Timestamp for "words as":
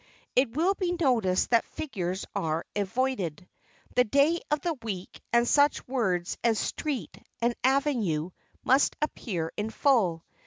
5.87-6.57